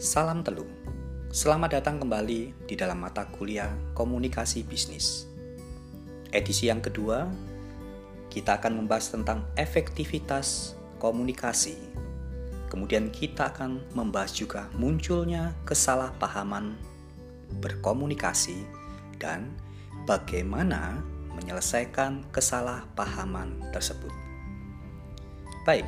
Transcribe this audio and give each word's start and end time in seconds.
Salam 0.00 0.40
Telu. 0.40 0.64
Selamat 1.28 1.76
datang 1.76 2.00
kembali 2.00 2.64
di 2.64 2.72
dalam 2.72 3.04
mata 3.04 3.28
kuliah 3.28 3.68
Komunikasi 3.92 4.64
Bisnis. 4.64 5.28
Edisi 6.32 6.72
yang 6.72 6.80
kedua, 6.80 7.28
kita 8.32 8.56
akan 8.56 8.80
membahas 8.80 9.12
tentang 9.12 9.44
efektivitas 9.60 10.72
komunikasi. 10.96 11.76
Kemudian 12.72 13.12
kita 13.12 13.52
akan 13.52 13.92
membahas 13.92 14.32
juga 14.32 14.72
munculnya 14.72 15.52
kesalahpahaman 15.68 16.80
berkomunikasi 17.60 18.56
dan 19.20 19.52
bagaimana 20.08 20.96
menyelesaikan 21.36 22.24
kesalahpahaman 22.32 23.68
tersebut. 23.68 24.16
Baik, 25.68 25.84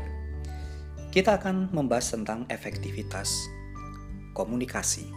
kita 1.17 1.41
akan 1.41 1.73
membahas 1.73 2.13
tentang 2.13 2.45
efektivitas 2.53 3.62
komunikasi. 4.33 5.09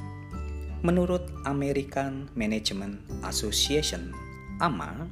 Menurut 0.85 1.25
American 1.49 2.29
Management 2.37 3.01
Association 3.25 4.13
(AMA), 4.61 5.09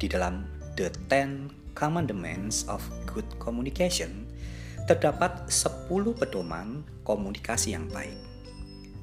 di 0.00 0.08
dalam 0.08 0.48
The 0.80 0.88
Ten 1.12 1.52
Commandments 1.76 2.64
of 2.72 2.80
Good 3.04 3.26
Communication 3.36 4.24
terdapat 4.88 5.50
10 5.52 5.90
pedoman 6.16 6.86
komunikasi 7.02 7.74
yang 7.76 7.90
baik. 7.92 8.16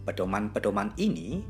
Pedoman-pedoman 0.10 0.96
ini 0.98 1.44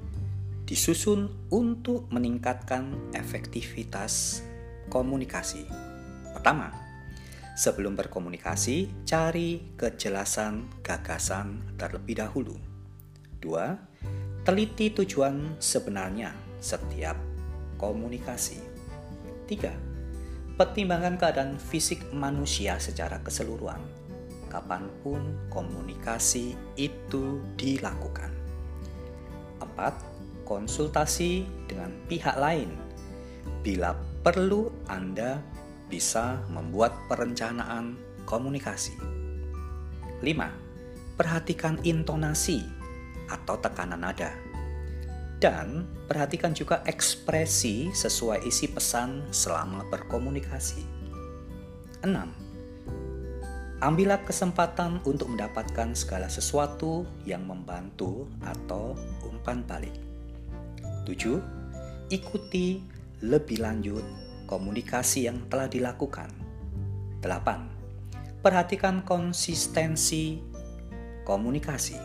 disusun 0.67 1.31
untuk 1.53 2.09
meningkatkan 2.09 3.13
efektivitas 3.13 4.43
komunikasi. 4.89 5.63
Pertama, 6.33 6.82
Sebelum 7.53 7.93
berkomunikasi, 7.93 9.05
cari 9.05 9.77
kejelasan 9.77 10.81
gagasan 10.81 11.77
terlebih 11.77 12.17
dahulu. 12.17 12.57
2. 13.45 14.41
Teliti 14.41 14.89
tujuan 14.89 15.61
sebenarnya 15.61 16.33
setiap 16.57 17.13
komunikasi. 17.77 18.57
3. 19.45 20.57
Pertimbangkan 20.57 21.21
keadaan 21.21 21.61
fisik 21.61 22.01
manusia 22.09 22.81
secara 22.81 23.21
keseluruhan. 23.21 23.85
Kapan 24.49 24.89
pun 25.05 25.21
komunikasi 25.53 26.57
itu 26.73 27.37
dilakukan. 27.53 28.33
4. 29.61 29.93
Konsultasi 30.41 31.45
dengan 31.69 31.93
pihak 32.09 32.33
lain. 32.33 32.73
Bila 33.61 33.93
perlu 34.25 34.73
Anda 34.89 35.52
bisa 35.93 36.41
membuat 36.49 36.97
perencanaan 37.05 37.93
komunikasi. 38.25 38.97
5. 40.25 40.25
Perhatikan 41.13 41.77
intonasi 41.85 42.65
atau 43.29 43.61
tekanan 43.61 44.01
nada. 44.01 44.33
Dan 45.37 45.85
perhatikan 46.09 46.57
juga 46.57 46.81
ekspresi 46.89 47.93
sesuai 47.93 48.41
isi 48.41 48.73
pesan 48.73 49.29
selama 49.29 49.85
berkomunikasi. 49.93 50.81
6. 52.01 52.09
Ambillah 53.83 54.25
kesempatan 54.25 54.97
untuk 55.05 55.29
mendapatkan 55.29 55.93
segala 55.93 56.25
sesuatu 56.25 57.05
yang 57.27 57.45
membantu 57.45 58.25
atau 58.41 58.97
umpan 59.29 59.61
balik. 59.67 59.93
7. 61.05 61.37
Ikuti 62.09 62.81
lebih 63.19 63.59
lanjut 63.59 64.22
komunikasi 64.53 65.25
yang 65.25 65.49
telah 65.49 65.65
dilakukan. 65.65 66.29
8. 67.25 68.45
Perhatikan 68.45 69.01
konsistensi 69.01 70.37
komunikasi. 71.25 71.97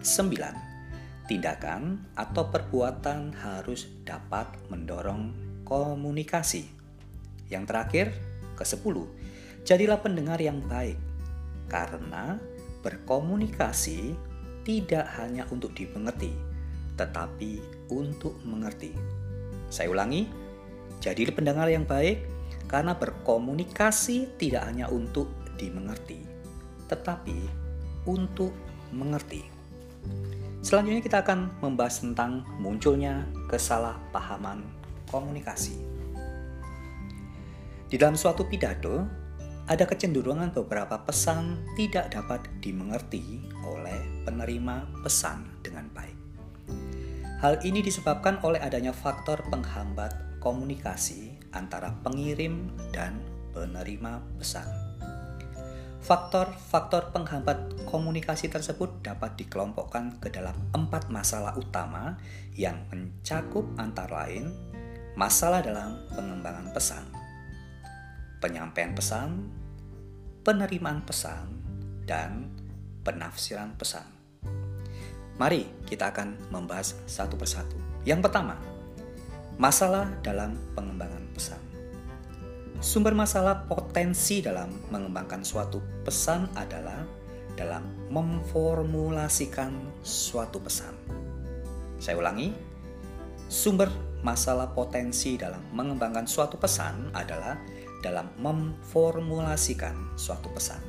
9. 0.00 1.28
Tindakan 1.28 2.00
atau 2.16 2.48
perbuatan 2.48 3.36
harus 3.36 3.92
dapat 4.08 4.56
mendorong 4.72 5.36
komunikasi. 5.68 6.64
Yang 7.52 7.64
terakhir, 7.68 8.06
ke-10. 8.56 8.96
Jadilah 9.68 10.00
pendengar 10.00 10.40
yang 10.40 10.64
baik 10.64 10.96
karena 11.68 12.40
berkomunikasi 12.80 14.16
tidak 14.64 15.12
hanya 15.20 15.44
untuk 15.52 15.76
dimengerti, 15.76 16.32
tetapi 16.96 17.60
untuk 17.92 18.38
mengerti. 18.48 18.96
Saya 19.68 19.90
ulangi, 19.90 20.45
jadi 21.00 21.28
pendengar 21.30 21.68
yang 21.70 21.84
baik 21.84 22.24
karena 22.66 22.98
berkomunikasi 22.98 24.36
tidak 24.40 24.66
hanya 24.66 24.90
untuk 24.90 25.30
dimengerti, 25.54 26.22
tetapi 26.90 27.36
untuk 28.06 28.52
mengerti. 28.90 29.46
Selanjutnya 30.66 31.02
kita 31.02 31.22
akan 31.22 31.62
membahas 31.62 32.02
tentang 32.02 32.42
munculnya 32.58 33.22
kesalahpahaman 33.46 34.66
komunikasi. 35.06 35.78
Di 37.86 37.94
dalam 37.94 38.18
suatu 38.18 38.42
pidato, 38.50 39.06
ada 39.66 39.86
kecenderungan 39.86 40.50
beberapa 40.50 40.98
pesan 41.06 41.62
tidak 41.78 42.14
dapat 42.14 42.42
dimengerti 42.58 43.46
oleh 43.62 44.26
penerima 44.26 44.90
pesan 45.06 45.62
dengan 45.62 45.86
baik. 45.94 46.18
Hal 47.38 47.62
ini 47.62 47.82
disebabkan 47.82 48.42
oleh 48.42 48.58
adanya 48.58 48.90
faktor 48.90 49.42
penghambat 49.46 50.25
komunikasi 50.40 51.36
antara 51.52 51.94
pengirim 52.04 52.70
dan 52.92 53.20
penerima 53.56 54.20
pesan. 54.36 54.68
Faktor-faktor 56.06 57.10
penghambat 57.10 57.82
komunikasi 57.82 58.46
tersebut 58.46 59.02
dapat 59.02 59.34
dikelompokkan 59.42 60.22
ke 60.22 60.30
dalam 60.30 60.54
empat 60.70 61.10
masalah 61.10 61.58
utama 61.58 62.14
yang 62.54 62.86
mencakup 62.94 63.66
antara 63.74 64.22
lain 64.22 64.54
masalah 65.16 65.64
dalam 65.64 65.98
pengembangan 66.14 66.70
pesan, 66.70 67.04
penyampaian 68.38 68.92
pesan, 68.94 69.50
penerimaan 70.44 71.02
pesan, 71.02 71.48
dan 72.06 72.52
penafsiran 73.02 73.74
pesan. 73.74 74.06
Mari 75.40 75.66
kita 75.88 76.14
akan 76.14 76.52
membahas 76.52 76.94
satu 77.08 77.34
persatu. 77.34 77.74
Yang 78.06 78.30
pertama, 78.30 78.75
Masalah 79.56 80.20
dalam 80.20 80.52
pengembangan 80.76 81.32
pesan. 81.32 81.56
Sumber 82.76 83.16
masalah 83.16 83.64
potensi 83.64 84.44
dalam 84.44 84.68
mengembangkan 84.92 85.40
suatu 85.40 85.80
pesan 86.04 86.52
adalah 86.52 87.08
dalam 87.56 87.80
memformulasikan 88.12 89.72
suatu 90.04 90.60
pesan. 90.60 90.92
Saya 91.96 92.20
ulangi, 92.20 92.52
sumber 93.48 93.88
masalah 94.20 94.76
potensi 94.76 95.40
dalam 95.40 95.64
mengembangkan 95.72 96.28
suatu 96.28 96.60
pesan 96.60 97.16
adalah 97.16 97.56
dalam 98.04 98.28
memformulasikan 98.36 100.20
suatu 100.20 100.52
pesan. 100.52 100.84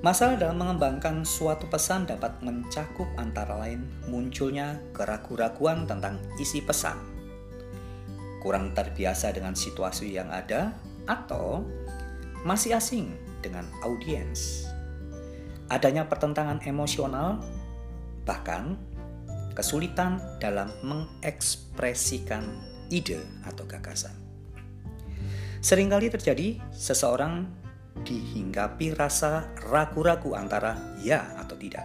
Masalah 0.00 0.40
dalam 0.40 0.56
mengembangkan 0.56 1.28
suatu 1.28 1.68
pesan 1.68 2.08
dapat 2.08 2.40
mencakup 2.40 3.04
antara 3.20 3.52
lain 3.60 3.84
munculnya 4.08 4.80
keraguan-raguan 4.96 5.84
tentang 5.84 6.16
isi 6.40 6.64
pesan 6.64 7.09
kurang 8.40 8.72
terbiasa 8.72 9.30
dengan 9.36 9.52
situasi 9.52 10.16
yang 10.16 10.32
ada, 10.32 10.72
atau 11.06 11.64
masih 12.42 12.76
asing 12.76 13.12
dengan 13.44 13.68
audiens. 13.84 14.66
Adanya 15.70 16.08
pertentangan 16.08 16.58
emosional, 16.66 17.38
bahkan 18.26 18.74
kesulitan 19.54 20.18
dalam 20.40 20.72
mengekspresikan 20.82 22.42
ide 22.90 23.20
atau 23.46 23.68
gagasan. 23.68 24.16
Seringkali 25.60 26.08
terjadi 26.08 26.56
seseorang 26.72 27.44
dihinggapi 28.00 28.96
rasa 28.96 29.44
ragu-ragu 29.68 30.32
antara 30.32 30.96
ya 31.04 31.36
atau 31.36 31.52
tidak, 31.60 31.84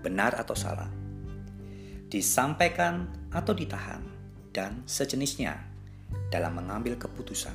benar 0.00 0.32
atau 0.40 0.56
salah, 0.56 0.88
disampaikan 2.08 3.12
atau 3.28 3.52
ditahan, 3.52 4.00
dan 4.54 4.86
sejenisnya 4.86 5.58
dalam 6.30 6.54
mengambil 6.54 6.94
keputusan. 6.94 7.52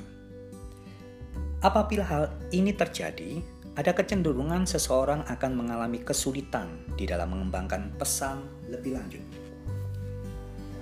Apabila 1.64 2.04
hal 2.04 2.24
ini 2.52 2.76
terjadi, 2.76 3.40
ada 3.76 3.96
kecenderungan 3.96 4.68
seseorang 4.68 5.24
akan 5.24 5.52
mengalami 5.56 6.04
kesulitan 6.04 6.68
di 7.00 7.08
dalam 7.08 7.32
mengembangkan 7.32 7.96
pesan 7.96 8.44
lebih 8.68 8.96
lanjut. 9.00 9.24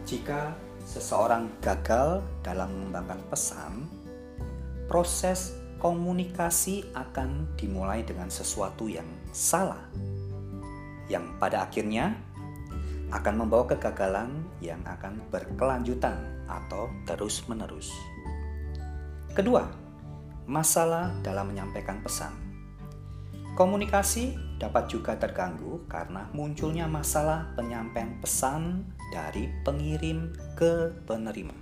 Jika 0.03 0.55
seseorang 0.83 1.53
gagal 1.63 2.25
dalam 2.43 2.73
mengembangkan 2.75 3.21
pesan, 3.31 3.87
proses 4.89 5.55
komunikasi 5.79 6.91
akan 6.97 7.47
dimulai 7.55 8.03
dengan 8.03 8.33
sesuatu 8.33 8.89
yang 8.91 9.07
salah, 9.31 9.85
yang 11.07 11.39
pada 11.39 11.69
akhirnya 11.69 12.19
akan 13.09 13.35
membawa 13.45 13.65
kegagalan 13.65 14.45
yang 14.61 14.81
akan 14.85 15.25
berkelanjutan 15.33 16.17
atau 16.45 16.93
terus-menerus. 17.09 17.89
Kedua, 19.33 19.65
masalah 20.45 21.13
dalam 21.25 21.53
menyampaikan 21.53 22.05
pesan. 22.05 22.33
Komunikasi 23.57 24.59
dapat 24.61 24.87
juga 24.91 25.19
terganggu 25.19 25.83
karena 25.91 26.29
munculnya 26.35 26.87
masalah 26.87 27.51
penyampaian 27.55 28.19
pesan 28.23 28.87
dari 29.11 29.51
pengirim 29.65 30.31
ke 30.55 30.93
penerima. 31.09 31.55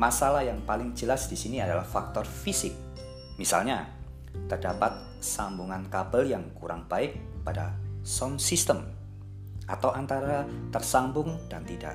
Masalah 0.00 0.44
yang 0.44 0.64
paling 0.64 0.96
jelas 0.96 1.28
di 1.28 1.36
sini 1.36 1.60
adalah 1.60 1.84
faktor 1.84 2.24
fisik. 2.24 2.72
Misalnya, 3.36 3.88
terdapat 4.48 4.96
sambungan 5.20 5.86
kabel 5.92 6.32
yang 6.32 6.44
kurang 6.56 6.88
baik 6.88 7.20
pada 7.44 7.76
sound 8.00 8.40
system 8.40 8.99
atau 9.70 9.94
antara 9.94 10.42
tersambung 10.74 11.38
dan 11.46 11.62
tidak, 11.62 11.94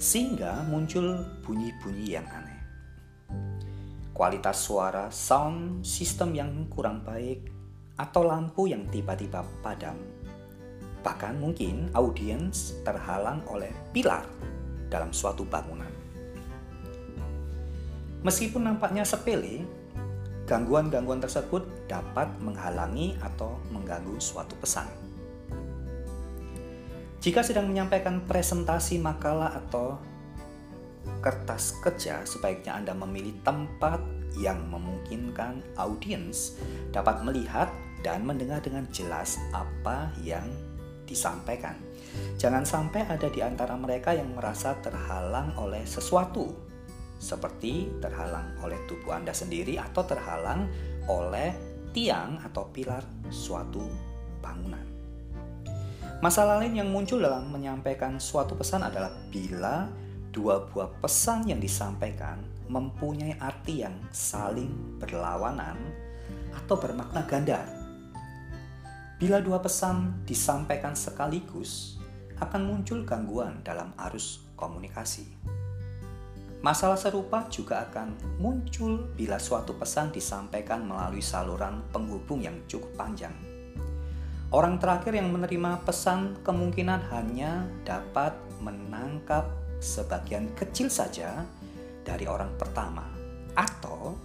sehingga 0.00 0.64
muncul 0.64 1.20
bunyi-bunyi 1.44 2.16
yang 2.16 2.24
aneh. 2.32 2.60
Kualitas 4.16 4.64
suara 4.64 5.12
sound 5.12 5.84
system 5.84 6.32
yang 6.32 6.64
kurang 6.72 7.04
baik 7.04 7.44
atau 8.00 8.24
lampu 8.24 8.64
yang 8.72 8.88
tiba-tiba 8.88 9.44
padam. 9.60 9.96
Bahkan 11.00 11.40
mungkin 11.40 11.92
audiens 11.92 12.76
terhalang 12.84 13.44
oleh 13.48 13.72
pilar 13.92 14.24
dalam 14.88 15.12
suatu 15.12 15.44
bangunan. 15.44 15.88
Meskipun 18.20 18.68
nampaknya 18.68 19.00
sepele, 19.08 19.64
gangguan-gangguan 20.44 21.24
tersebut 21.24 21.64
dapat 21.88 22.28
menghalangi 22.44 23.16
atau 23.24 23.56
mengganggu 23.72 24.20
suatu 24.20 24.52
pesan. 24.60 25.09
Jika 27.20 27.44
sedang 27.44 27.68
menyampaikan 27.68 28.24
presentasi 28.24 28.96
makalah 28.96 29.52
atau 29.52 30.00
kertas 31.20 31.76
kerja, 31.84 32.24
sebaiknya 32.24 32.80
Anda 32.80 32.96
memilih 32.96 33.36
tempat 33.44 34.00
yang 34.40 34.64
memungkinkan 34.72 35.76
audiens 35.76 36.56
dapat 36.88 37.20
melihat 37.20 37.68
dan 38.00 38.24
mendengar 38.24 38.64
dengan 38.64 38.88
jelas 38.88 39.36
apa 39.52 40.08
yang 40.24 40.48
disampaikan. 41.04 41.76
Jangan 42.40 42.64
sampai 42.64 43.04
ada 43.04 43.28
di 43.28 43.44
antara 43.44 43.76
mereka 43.76 44.16
yang 44.16 44.32
merasa 44.32 44.80
terhalang 44.80 45.52
oleh 45.60 45.84
sesuatu, 45.84 46.56
seperti 47.20 48.00
terhalang 48.00 48.56
oleh 48.64 48.80
tubuh 48.88 49.12
Anda 49.12 49.36
sendiri 49.36 49.76
atau 49.76 50.08
terhalang 50.08 50.72
oleh 51.04 51.52
tiang 51.92 52.40
atau 52.40 52.64
pilar 52.72 53.04
suatu 53.28 53.84
bangunan. 54.40 54.99
Masalah 56.20 56.60
lain 56.60 56.76
yang 56.76 56.92
muncul 56.92 57.16
dalam 57.16 57.48
menyampaikan 57.48 58.20
suatu 58.20 58.52
pesan 58.52 58.84
adalah 58.84 59.08
bila 59.32 59.88
dua 60.28 60.68
buah 60.68 61.00
pesan 61.00 61.48
yang 61.48 61.56
disampaikan 61.56 62.44
mempunyai 62.68 63.40
arti 63.40 63.80
yang 63.80 63.96
saling 64.12 65.00
berlawanan 65.00 65.80
atau 66.52 66.76
bermakna 66.76 67.24
ganda 67.24 67.64
Bila 69.20 69.40
dua 69.40 69.60
pesan 69.60 70.24
disampaikan 70.24 70.96
sekaligus, 70.96 72.00
akan 72.40 72.68
muncul 72.68 73.04
gangguan 73.04 73.60
dalam 73.60 73.92
arus 74.08 74.44
komunikasi. 74.56 75.28
Masalah 76.64 76.96
serupa 76.96 77.44
juga 77.52 77.84
akan 77.84 78.16
muncul 78.40 79.12
bila 79.16 79.36
suatu 79.36 79.76
pesan 79.76 80.08
disampaikan 80.08 80.88
melalui 80.88 81.20
saluran 81.20 81.84
penghubung 81.92 82.40
yang 82.40 82.56
cukup 82.64 82.88
panjang. 82.96 83.59
Orang 84.50 84.82
terakhir 84.82 85.14
yang 85.14 85.30
menerima 85.30 85.86
pesan 85.86 86.42
kemungkinan 86.42 87.06
hanya 87.14 87.70
dapat 87.86 88.34
menangkap 88.58 89.46
sebagian 89.78 90.50
kecil 90.58 90.90
saja 90.90 91.46
dari 92.02 92.26
orang 92.26 92.50
pertama, 92.58 93.06
atau 93.54 94.18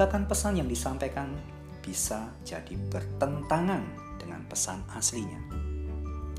bahkan 0.00 0.24
pesan 0.24 0.64
yang 0.64 0.64
disampaikan 0.64 1.36
bisa 1.84 2.32
jadi 2.40 2.72
bertentangan 2.88 3.84
dengan 4.16 4.48
pesan 4.48 4.80
aslinya. 4.96 5.44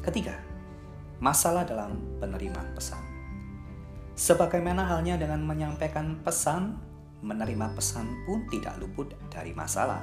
Ketiga, 0.02 0.42
masalah 1.22 1.62
dalam 1.62 1.94
penerimaan 2.18 2.74
pesan. 2.74 3.06
Sebagaimana 4.18 4.90
halnya 4.90 5.22
dengan 5.22 5.46
menyampaikan 5.46 6.18
pesan, 6.26 6.74
menerima 7.22 7.78
pesan 7.78 8.26
pun 8.26 8.50
tidak 8.50 8.82
luput 8.82 9.14
dari 9.30 9.54
masalah. 9.54 10.02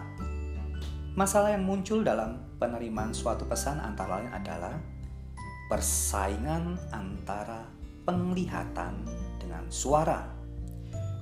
Masalah 1.14 1.56
yang 1.56 1.64
muncul 1.64 2.04
dalam 2.04 2.58
penerimaan 2.58 3.14
suatu 3.14 3.46
pesan 3.46 3.80
antara 3.80 4.20
lain 4.20 4.32
adalah 4.34 4.74
persaingan 5.68 6.80
antara 6.90 7.68
penglihatan 8.08 9.04
dengan 9.36 9.68
suara, 9.68 10.24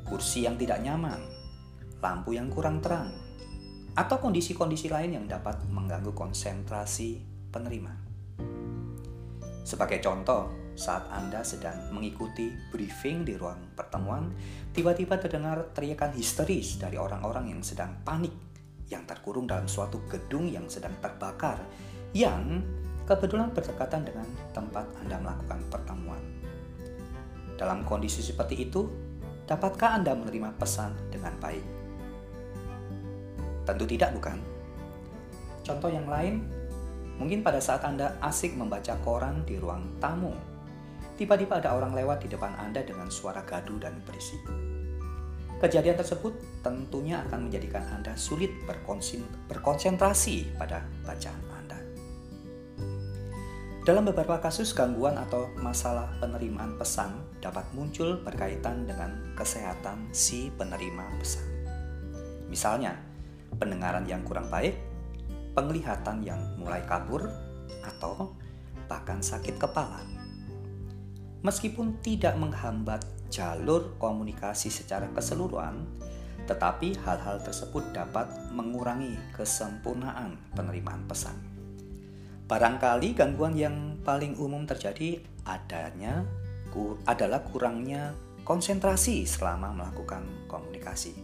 kursi 0.06 0.46
yang 0.46 0.54
tidak 0.54 0.78
nyaman, 0.86 1.18
lampu 1.98 2.38
yang 2.38 2.46
kurang 2.46 2.78
terang, 2.78 3.10
atau 3.98 4.22
kondisi-kondisi 4.22 4.86
lain 4.86 5.18
yang 5.18 5.26
dapat 5.26 5.66
mengganggu 5.66 6.14
konsentrasi 6.14 7.26
penerima. 7.50 7.90
Sebagai 9.66 9.98
contoh, 9.98 10.46
saat 10.78 11.10
Anda 11.10 11.42
sedang 11.42 11.90
mengikuti 11.90 12.54
briefing 12.70 13.26
di 13.26 13.34
ruang 13.34 13.74
pertemuan, 13.74 14.30
tiba-tiba 14.70 15.18
terdengar 15.18 15.74
teriakan 15.74 16.14
histeris 16.14 16.78
dari 16.78 16.94
orang-orang 16.94 17.50
yang 17.50 17.66
sedang 17.66 17.98
panik, 18.06 18.45
yang 18.86 19.02
terkurung 19.06 19.50
dalam 19.50 19.66
suatu 19.66 20.02
gedung 20.06 20.46
yang 20.46 20.70
sedang 20.70 20.94
terbakar, 21.02 21.58
yang 22.14 22.62
kebetulan 23.06 23.50
berdekatan 23.50 24.06
dengan 24.06 24.26
tempat 24.54 24.86
Anda 25.02 25.18
melakukan 25.22 25.60
pertemuan. 25.70 26.22
Dalam 27.56 27.82
kondisi 27.82 28.20
seperti 28.20 28.68
itu, 28.68 28.86
dapatkah 29.48 29.98
Anda 29.98 30.12
menerima 30.14 30.54
pesan 30.58 30.92
dengan 31.10 31.34
baik? 31.40 31.64
Tentu 33.66 33.84
tidak, 33.88 34.14
bukan? 34.14 34.38
Contoh 35.66 35.90
yang 35.90 36.06
lain, 36.06 36.46
mungkin 37.18 37.42
pada 37.42 37.58
saat 37.58 37.82
Anda 37.82 38.14
asik 38.22 38.54
membaca 38.54 38.94
koran 39.02 39.42
di 39.42 39.58
ruang 39.58 39.98
tamu, 39.98 40.30
tiba-tiba 41.18 41.58
ada 41.58 41.74
orang 41.74 41.90
lewat 41.96 42.22
di 42.22 42.28
depan 42.30 42.54
Anda 42.60 42.86
dengan 42.86 43.10
suara 43.10 43.42
gaduh 43.42 43.82
dan 43.82 43.98
berisik. 44.06 44.65
Kejadian 45.56 45.96
tersebut 45.96 46.36
tentunya 46.60 47.24
akan 47.24 47.48
menjadikan 47.48 47.80
Anda 47.88 48.12
sulit 48.12 48.52
berkonsentrasi 49.48 50.52
pada 50.60 50.84
bacaan 51.08 51.42
Anda. 51.48 51.80
Dalam 53.88 54.04
beberapa 54.04 54.36
kasus 54.36 54.76
gangguan 54.76 55.16
atau 55.16 55.48
masalah 55.56 56.12
penerimaan 56.20 56.76
pesan 56.76 57.16
dapat 57.40 57.64
muncul 57.72 58.20
berkaitan 58.20 58.84
dengan 58.84 59.32
kesehatan 59.32 60.12
si 60.12 60.52
penerima 60.52 61.08
pesan. 61.16 61.48
Misalnya, 62.52 63.00
pendengaran 63.56 64.04
yang 64.04 64.20
kurang 64.28 64.52
baik, 64.52 64.76
penglihatan 65.56 66.20
yang 66.20 66.40
mulai 66.60 66.84
kabur, 66.84 67.32
atau 67.80 68.36
bahkan 68.92 69.24
sakit 69.24 69.56
kepala. 69.56 70.04
Meskipun 71.40 71.96
tidak 72.04 72.36
menghambat 72.36 73.08
jalur 73.32 73.96
komunikasi 73.98 74.68
secara 74.68 75.10
keseluruhan, 75.12 75.86
tetapi 76.46 76.94
hal-hal 77.02 77.42
tersebut 77.42 77.82
dapat 77.90 78.30
mengurangi 78.54 79.18
kesempurnaan 79.34 80.38
penerimaan 80.54 81.02
pesan. 81.10 81.34
Barangkali 82.46 83.18
gangguan 83.18 83.58
yang 83.58 83.98
paling 84.06 84.38
umum 84.38 84.62
terjadi 84.62 85.18
adanya 85.42 86.22
adalah 87.08 87.40
kurangnya 87.40 88.12
konsentrasi 88.44 89.24
selama 89.24 89.72
melakukan 89.72 90.22
komunikasi. 90.44 91.16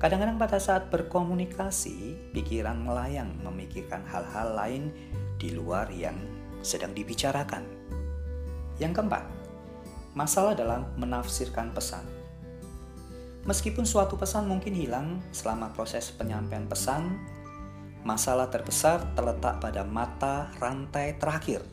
Kadang-kadang 0.00 0.40
pada 0.40 0.56
saat 0.56 0.88
berkomunikasi, 0.88 2.30
pikiran 2.32 2.80
melayang 2.80 3.36
memikirkan 3.44 4.00
hal-hal 4.08 4.56
lain 4.56 4.94
di 5.36 5.52
luar 5.52 5.92
yang 5.92 6.16
sedang 6.64 6.96
dibicarakan. 6.96 7.66
Yang 8.80 8.92
keempat, 8.96 9.24
masalah 10.16 10.56
dalam 10.58 10.86
menafsirkan 10.98 11.70
pesan. 11.74 12.02
Meskipun 13.48 13.88
suatu 13.88 14.20
pesan 14.20 14.46
mungkin 14.46 14.76
hilang 14.76 15.24
selama 15.32 15.72
proses 15.72 16.12
penyampaian 16.12 16.68
pesan, 16.68 17.16
masalah 18.04 18.52
terbesar 18.52 19.00
terletak 19.16 19.60
pada 19.60 19.80
mata 19.84 20.52
rantai 20.60 21.16
terakhir 21.16 21.64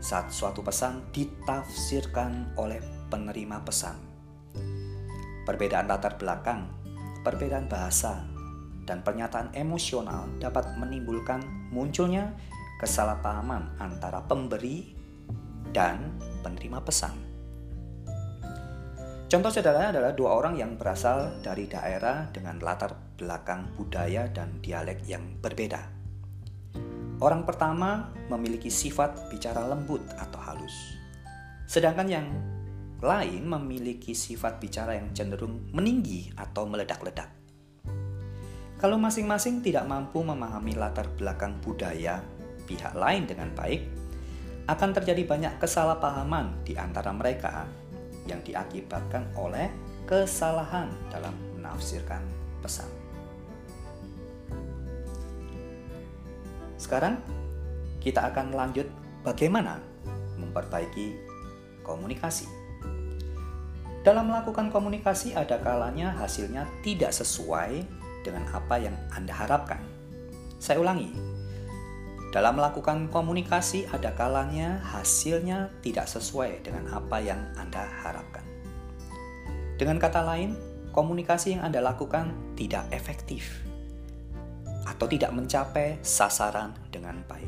saat 0.00 0.32
suatu 0.32 0.60
pesan 0.64 1.04
ditafsirkan 1.12 2.56
oleh 2.56 2.80
penerima 3.12 3.60
pesan. 3.64 3.96
Perbedaan 5.44 5.88
latar 5.88 6.16
belakang 6.16 6.84
perbedaan 7.24 7.66
bahasa, 7.66 8.28
dan 8.84 9.00
pernyataan 9.00 9.56
emosional 9.56 10.28
dapat 10.38 10.76
menimbulkan 10.76 11.40
munculnya 11.72 12.36
kesalahpahaman 12.78 13.80
antara 13.80 14.20
pemberi 14.28 14.92
dan 15.72 16.12
penerima 16.42 16.82
pesan. 16.84 17.14
Contoh 19.24 19.50
sederhana 19.50 19.90
adalah 19.90 20.12
dua 20.12 20.36
orang 20.36 20.54
yang 20.54 20.76
berasal 20.76 21.42
dari 21.42 21.66
daerah 21.66 22.28
dengan 22.30 22.60
latar 22.60 22.94
belakang 23.16 23.72
budaya 23.74 24.28
dan 24.30 24.60
dialek 24.60 25.02
yang 25.08 25.40
berbeda. 25.40 25.80
Orang 27.18 27.48
pertama 27.48 28.12
memiliki 28.28 28.68
sifat 28.68 29.32
bicara 29.32 29.64
lembut 29.64 30.02
atau 30.20 30.38
halus, 30.38 30.94
sedangkan 31.64 32.06
yang 32.06 32.26
lain 33.00 33.48
memiliki 33.48 34.12
sifat 34.12 34.60
bicara 34.60 34.98
yang 34.98 35.10
cenderung 35.16 35.72
meninggi 35.72 36.30
atau 36.36 36.68
meledak-ledak. 36.68 37.30
Kalau 38.78 39.00
masing-masing 39.00 39.64
tidak 39.64 39.88
mampu 39.88 40.20
memahami 40.20 40.76
latar 40.76 41.08
belakang 41.16 41.56
budaya 41.64 42.20
pihak 42.68 42.92
lain 42.92 43.24
dengan 43.24 43.48
baik, 43.56 43.80
akan 44.64 44.90
terjadi 44.96 45.28
banyak 45.28 45.54
kesalahpahaman 45.60 46.64
di 46.64 46.72
antara 46.76 47.12
mereka 47.12 47.68
yang 48.24 48.40
diakibatkan 48.40 49.28
oleh 49.36 49.68
kesalahan 50.08 50.88
dalam 51.12 51.36
menafsirkan 51.56 52.24
pesan. 52.64 52.88
Sekarang 56.80 57.20
kita 58.00 58.28
akan 58.28 58.52
lanjut 58.52 58.88
bagaimana 59.24 59.80
memperbaiki 60.36 61.16
komunikasi. 61.80 62.48
Dalam 64.04 64.28
melakukan 64.28 64.68
komunikasi 64.68 65.32
ada 65.32 65.56
kalanya 65.64 66.12
hasilnya 66.12 66.68
tidak 66.84 67.16
sesuai 67.16 67.88
dengan 68.20 68.44
apa 68.52 68.76
yang 68.76 68.92
Anda 69.16 69.32
harapkan. 69.32 69.80
Saya 70.60 70.80
ulangi. 70.80 71.33
Dalam 72.34 72.58
melakukan 72.58 73.14
komunikasi 73.14 73.86
ada 73.94 74.10
kalanya 74.10 74.82
hasilnya 74.82 75.70
tidak 75.86 76.10
sesuai 76.10 76.66
dengan 76.66 76.90
apa 76.90 77.22
yang 77.22 77.38
Anda 77.54 77.86
harapkan. 78.02 78.42
Dengan 79.78 80.02
kata 80.02 80.18
lain, 80.26 80.58
komunikasi 80.90 81.54
yang 81.54 81.62
Anda 81.62 81.78
lakukan 81.78 82.34
tidak 82.58 82.90
efektif 82.90 83.62
atau 84.82 85.06
tidak 85.06 85.30
mencapai 85.30 86.02
sasaran 86.02 86.74
dengan 86.90 87.22
baik. 87.30 87.46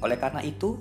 Oleh 0.00 0.16
karena 0.16 0.40
itu, 0.40 0.80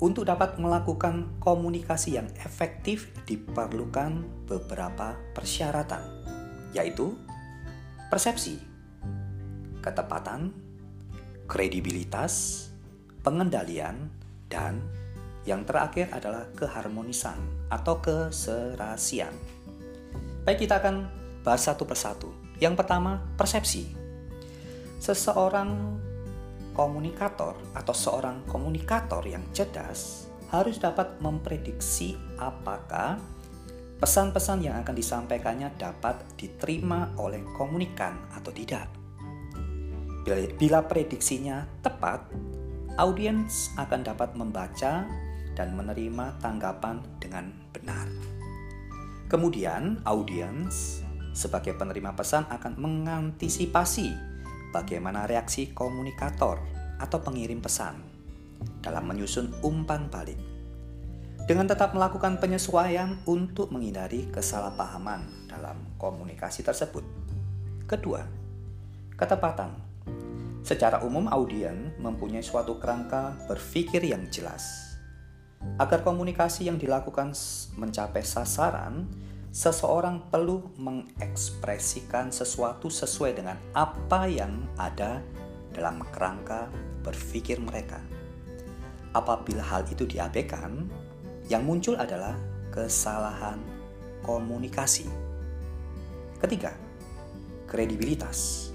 untuk 0.00 0.24
dapat 0.24 0.56
melakukan 0.56 1.36
komunikasi 1.44 2.16
yang 2.16 2.32
efektif 2.40 3.12
diperlukan 3.28 4.24
beberapa 4.48 5.20
persyaratan, 5.36 6.00
yaitu 6.72 7.12
persepsi, 8.08 8.56
ketepatan, 9.84 10.67
kredibilitas, 11.48 12.68
pengendalian, 13.24 14.12
dan 14.52 14.84
yang 15.48 15.64
terakhir 15.64 16.12
adalah 16.12 16.44
keharmonisan 16.52 17.40
atau 17.72 18.04
keserasian. 18.04 19.32
Baik, 20.44 20.68
kita 20.68 20.84
akan 20.84 21.08
bahas 21.40 21.64
satu 21.64 21.88
persatu. 21.88 22.28
Yang 22.60 22.84
pertama, 22.84 23.24
persepsi. 23.40 23.88
Seseorang 25.00 25.96
komunikator 26.76 27.56
atau 27.72 27.94
seorang 27.96 28.44
komunikator 28.44 29.24
yang 29.24 29.42
cerdas 29.56 30.28
harus 30.52 30.76
dapat 30.76 31.16
memprediksi 31.24 32.14
apakah 32.36 33.16
pesan-pesan 33.98 34.62
yang 34.62 34.76
akan 34.84 34.94
disampaikannya 34.94 35.74
dapat 35.74 36.22
diterima 36.38 37.16
oleh 37.18 37.42
komunikan 37.56 38.30
atau 38.36 38.52
tidak. 38.54 38.97
Bila, 40.36 40.84
prediksinya 40.84 41.64
tepat, 41.80 42.28
audiens 43.00 43.72
akan 43.80 44.00
dapat 44.04 44.36
membaca 44.36 45.08
dan 45.56 45.68
menerima 45.72 46.36
tanggapan 46.44 47.00
dengan 47.16 47.48
benar. 47.72 48.04
Kemudian, 49.32 50.04
audiens 50.04 51.00
sebagai 51.32 51.72
penerima 51.78 52.12
pesan 52.12 52.44
akan 52.50 52.76
mengantisipasi 52.76 54.12
bagaimana 54.74 55.24
reaksi 55.24 55.72
komunikator 55.72 56.60
atau 57.00 57.18
pengirim 57.24 57.64
pesan 57.64 58.04
dalam 58.84 59.08
menyusun 59.08 59.54
umpan 59.64 60.12
balik. 60.12 60.36
Dengan 61.48 61.64
tetap 61.64 61.96
melakukan 61.96 62.36
penyesuaian 62.36 63.24
untuk 63.24 63.72
menghindari 63.72 64.28
kesalahpahaman 64.28 65.48
dalam 65.48 65.96
komunikasi 65.96 66.60
tersebut. 66.60 67.00
Kedua, 67.88 68.20
ketepatan. 69.16 69.87
Secara 70.68 71.00
umum 71.00 71.32
audien 71.32 71.96
mempunyai 71.96 72.44
suatu 72.44 72.76
kerangka 72.76 73.40
berpikir 73.48 74.04
yang 74.04 74.28
jelas. 74.28 75.00
Agar 75.80 76.04
komunikasi 76.04 76.68
yang 76.68 76.76
dilakukan 76.76 77.32
mencapai 77.80 78.20
sasaran, 78.20 79.08
seseorang 79.48 80.28
perlu 80.28 80.68
mengekspresikan 80.76 82.28
sesuatu 82.28 82.92
sesuai 82.92 83.32
dengan 83.32 83.56
apa 83.72 84.28
yang 84.28 84.68
ada 84.76 85.24
dalam 85.72 86.04
kerangka 86.12 86.68
berpikir 87.00 87.56
mereka. 87.64 88.04
Apabila 89.16 89.64
hal 89.64 89.88
itu 89.88 90.04
diabaikan, 90.04 90.84
yang 91.48 91.64
muncul 91.64 91.96
adalah 91.96 92.36
kesalahan 92.68 93.56
komunikasi. 94.20 95.08
Ketiga, 96.44 96.76
kredibilitas. 97.64 98.67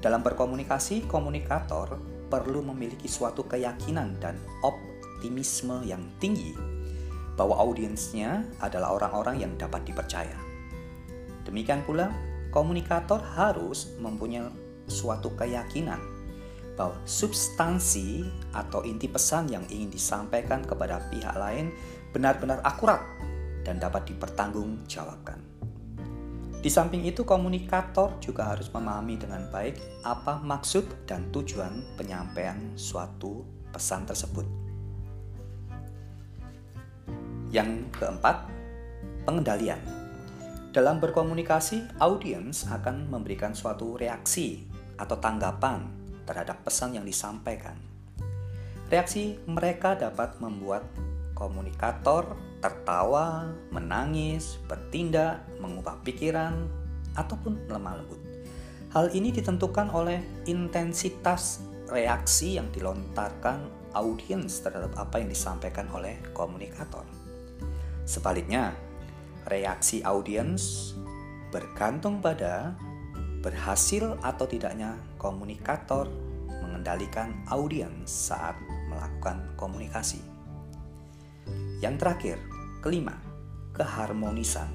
Dalam 0.00 0.24
berkomunikasi, 0.24 1.04
komunikator 1.04 2.00
perlu 2.32 2.64
memiliki 2.64 3.04
suatu 3.04 3.44
keyakinan 3.44 4.16
dan 4.16 4.40
optimisme 4.64 5.84
yang 5.84 6.00
tinggi 6.16 6.56
bahwa 7.36 7.60
audiensnya 7.60 8.48
adalah 8.64 8.96
orang-orang 8.96 9.44
yang 9.44 9.52
dapat 9.60 9.84
dipercaya. 9.84 10.36
Demikian 11.44 11.84
pula, 11.84 12.08
komunikator 12.48 13.20
harus 13.36 13.92
mempunyai 14.00 14.48
suatu 14.88 15.36
keyakinan 15.36 16.00
bahwa 16.80 16.96
substansi 17.04 18.24
atau 18.56 18.80
inti 18.88 19.04
pesan 19.04 19.52
yang 19.52 19.64
ingin 19.68 19.92
disampaikan 19.92 20.64
kepada 20.64 21.12
pihak 21.12 21.36
lain 21.36 21.76
benar-benar 22.16 22.64
akurat 22.64 23.04
dan 23.68 23.76
dapat 23.76 24.08
dipertanggungjawabkan. 24.08 25.49
Di 26.60 26.68
samping 26.68 27.08
itu, 27.08 27.24
komunikator 27.24 28.20
juga 28.20 28.52
harus 28.52 28.68
memahami 28.68 29.16
dengan 29.16 29.48
baik 29.48 30.04
apa 30.04 30.44
maksud 30.44 31.08
dan 31.08 31.32
tujuan 31.32 31.96
penyampaian 31.96 32.76
suatu 32.76 33.48
pesan 33.72 34.04
tersebut. 34.04 34.44
Yang 37.48 37.88
keempat, 37.96 38.44
pengendalian. 39.24 39.80
Dalam 40.70 41.00
berkomunikasi, 41.00 41.96
audiens 41.96 42.68
akan 42.68 43.08
memberikan 43.08 43.56
suatu 43.56 43.96
reaksi 43.96 44.68
atau 45.00 45.16
tanggapan 45.16 45.88
terhadap 46.28 46.60
pesan 46.60 46.94
yang 47.00 47.08
disampaikan. 47.08 47.74
Reaksi 48.92 49.40
mereka 49.48 49.96
dapat 49.96 50.36
membuat 50.44 50.84
komunikator 51.32 52.36
tertawa, 52.60 53.48
menangis, 53.72 54.60
bertindak, 54.68 55.44
mengubah 55.58 55.96
pikiran, 56.04 56.68
ataupun 57.16 57.56
lemah 57.66 58.00
lembut. 58.00 58.20
Hal 58.90 59.10
ini 59.14 59.32
ditentukan 59.32 59.90
oleh 59.90 60.20
intensitas 60.46 61.62
reaksi 61.90 62.58
yang 62.58 62.70
dilontarkan 62.70 63.66
audiens 63.94 64.62
terhadap 64.62 64.94
apa 64.94 65.18
yang 65.18 65.30
disampaikan 65.30 65.90
oleh 65.90 66.18
komunikator. 66.34 67.02
Sebaliknya, 68.06 68.74
reaksi 69.46 70.02
audiens 70.02 70.94
bergantung 71.50 72.22
pada 72.22 72.74
berhasil 73.42 74.14
atau 74.22 74.46
tidaknya 74.46 74.94
komunikator 75.18 76.06
mengendalikan 76.60 77.34
audiens 77.50 78.10
saat 78.10 78.54
melakukan 78.90 79.42
komunikasi. 79.58 80.22
Yang 81.80 81.96
terakhir, 82.02 82.38
kelima, 82.80 83.16
keharmonisan. 83.76 84.68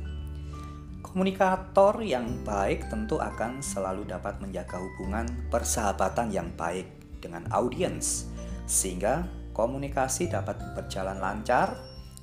Komunikator 1.01 2.01
yang 2.05 2.41
baik 2.45 2.89
tentu 2.89 3.17
akan 3.17 3.61
selalu 3.61 4.05
dapat 4.05 4.37
menjaga 4.41 4.77
hubungan 4.77 5.25
persahabatan 5.49 6.29
yang 6.29 6.49
baik 6.53 6.85
dengan 7.21 7.49
audiens, 7.49 8.29
sehingga 8.69 9.25
komunikasi 9.55 10.29
dapat 10.29 10.59
berjalan 10.77 11.17
lancar 11.17 11.77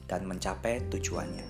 dan 0.06 0.28
mencapai 0.28 0.86
tujuannya. 0.92 1.46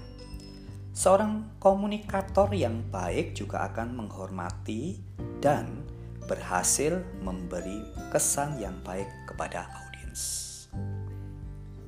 Seorang 0.92 1.56
komunikator 1.56 2.52
yang 2.52 2.84
baik 2.92 3.32
juga 3.32 3.64
akan 3.72 3.96
menghormati 3.96 5.00
dan 5.40 5.82
berhasil 6.28 7.00
memberi 7.24 7.82
kesan 8.12 8.60
yang 8.60 8.76
baik 8.84 9.08
kepada 9.26 9.66
audiens. 9.72 10.22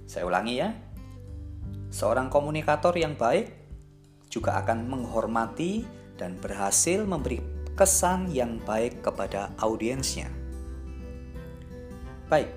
Saya 0.09 0.25
ulangi 0.27 0.59
ya. 0.59 0.94
Seorang 1.95 2.27
komunikator 2.27 2.91
yang 2.99 3.15
baik 3.15 3.55
juga 4.27 4.59
akan 4.59 4.91
menghormati 4.91 5.87
dan 6.19 6.35
berhasil 6.43 7.07
memberi 7.07 7.39
kesan 7.79 8.35
yang 8.35 8.59
baik 8.67 8.99
kepada 8.99 9.55
audiensnya. 9.63 10.27
Baik, 12.27 12.51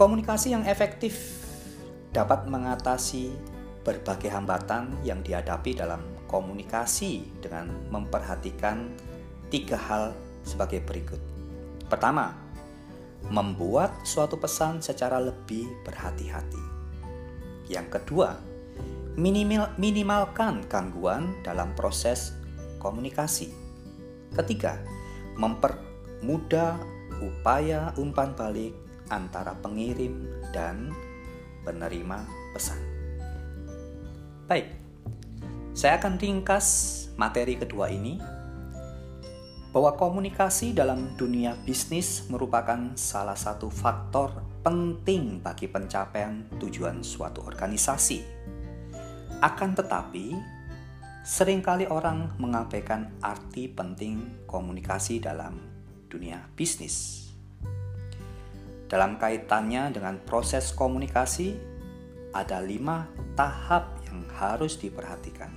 komunikasi 0.00 0.56
yang 0.56 0.64
efektif 0.64 1.20
dapat 2.16 2.48
mengatasi 2.48 3.28
berbagai 3.84 4.32
hambatan 4.32 4.88
yang 5.04 5.20
dihadapi 5.20 5.76
dalam 5.76 6.00
komunikasi 6.24 7.28
dengan 7.44 7.68
memperhatikan 7.92 8.88
tiga 9.52 9.76
hal 9.76 10.16
sebagai 10.48 10.80
berikut. 10.80 11.20
Pertama, 11.92 12.32
membuat 13.28 13.92
suatu 14.00 14.40
pesan 14.40 14.80
secara 14.80 15.20
lebih 15.20 15.68
berhati-hati. 15.84 16.72
Yang 17.66 17.98
kedua, 17.98 18.45
minimal, 19.16 19.72
minimalkan 19.80 20.64
gangguan 20.68 21.32
dalam 21.40 21.72
proses 21.72 22.36
komunikasi. 22.78 23.50
Ketiga, 24.36 24.78
mempermudah 25.40 26.76
upaya 27.24 27.96
umpan 27.96 28.36
balik 28.36 28.76
antara 29.08 29.56
pengirim 29.58 30.28
dan 30.52 30.92
penerima 31.64 32.28
pesan. 32.52 32.78
Baik, 34.46 34.70
saya 35.72 35.98
akan 35.98 36.20
ringkas 36.20 36.66
materi 37.18 37.58
kedua 37.58 37.90
ini 37.90 38.20
bahwa 39.76 39.92
komunikasi 39.92 40.72
dalam 40.72 41.12
dunia 41.20 41.52
bisnis 41.68 42.24
merupakan 42.32 42.96
salah 42.96 43.36
satu 43.36 43.68
faktor 43.68 44.32
penting 44.64 45.44
bagi 45.44 45.68
pencapaian 45.68 46.48
tujuan 46.56 47.04
suatu 47.04 47.44
organisasi. 47.44 48.24
Akan 49.44 49.76
tetapi, 49.76 50.32
sering 51.20 51.60
kali 51.60 51.84
orang 51.84 52.32
mengabaikan 52.40 53.12
arti 53.20 53.68
penting 53.68 54.46
komunikasi 54.48 55.20
dalam 55.20 55.60
dunia 56.08 56.40
bisnis. 56.56 57.28
Dalam 58.88 59.20
kaitannya 59.20 59.92
dengan 59.92 60.16
proses 60.24 60.72
komunikasi, 60.72 61.52
ada 62.32 62.64
lima 62.64 63.10
tahap 63.36 64.00
yang 64.08 64.24
harus 64.40 64.80
diperhatikan. 64.80 65.52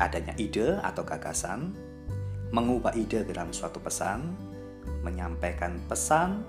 Adanya 0.00 0.32
ide 0.40 0.80
atau 0.80 1.04
gagasan, 1.04 1.76
mengubah 2.56 2.96
ide 2.96 3.28
dalam 3.28 3.52
suatu 3.52 3.84
pesan, 3.84 4.32
menyampaikan 5.04 5.76
pesan, 5.90 6.40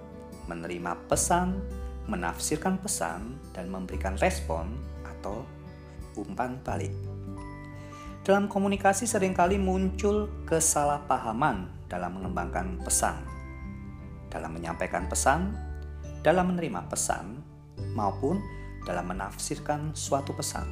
menerima 0.48 0.96
pesan, 1.12 1.60
menafsirkan 2.08 2.80
pesan, 2.80 3.36
dan 3.52 3.68
memberikan 3.68 4.16
respon 4.22 4.72
atau 5.04 5.44
umpan 6.18 6.62
balik. 6.62 6.92
Dalam 8.24 8.48
komunikasi 8.48 9.04
sering 9.04 9.36
kali 9.36 9.60
muncul 9.60 10.32
kesalahpahaman 10.48 11.68
dalam 11.92 12.16
mengembangkan 12.16 12.80
pesan, 12.80 13.20
dalam 14.32 14.56
menyampaikan 14.56 15.12
pesan, 15.12 15.52
dalam 16.24 16.56
menerima 16.56 16.88
pesan, 16.88 17.44
maupun 17.94 18.40
dalam 18.88 19.12
menafsirkan 19.12 19.92
suatu 19.92 20.32
pesan. 20.36 20.66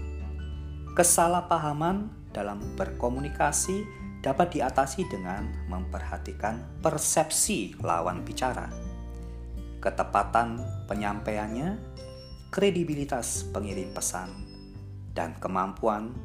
Kesalahpahaman 0.95 2.11
dalam 2.31 2.59
berkomunikasi 2.79 3.83
dapat 4.21 4.55
diatasi 4.55 5.07
dengan 5.09 5.49
memperhatikan 5.67 6.79
persepsi 6.79 7.75
lawan 7.81 8.21
bicara, 8.21 8.69
ketepatan 9.81 10.61
penyampaiannya, 10.85 11.79
kredibilitas 12.53 13.47
pengirim 13.49 13.89
pesan, 13.95 14.50
dan 15.11 15.35
kemampuan 15.37 16.15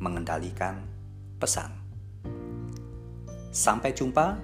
mengendalikan 0.00 0.82
pesan. 1.38 1.70
Sampai 3.50 3.90
jumpa 3.94 4.38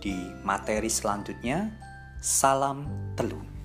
di 0.00 0.16
materi 0.44 0.88
selanjutnya. 0.88 1.72
Salam 2.16 2.88
telur. 3.14 3.55